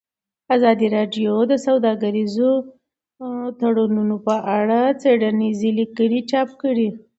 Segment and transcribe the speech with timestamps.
[0.55, 2.35] ازادي راډیو د سوداګریز
[3.59, 6.89] تړونونه په اړه څېړنیزې لیکنې چاپ کړي.